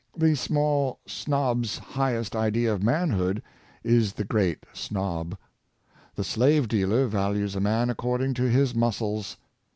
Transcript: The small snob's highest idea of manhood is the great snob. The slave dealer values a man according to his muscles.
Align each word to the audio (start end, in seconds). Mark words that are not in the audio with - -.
The 0.17 0.33
small 0.35 0.99
snob's 1.05 1.77
highest 1.77 2.35
idea 2.35 2.73
of 2.73 2.81
manhood 2.81 3.43
is 3.83 4.13
the 4.13 4.23
great 4.23 4.65
snob. 4.73 5.37
The 6.15 6.23
slave 6.23 6.67
dealer 6.67 7.05
values 7.05 7.53
a 7.55 7.59
man 7.61 7.91
according 7.91 8.33
to 8.33 8.49
his 8.49 8.73
muscles. 8.73 9.37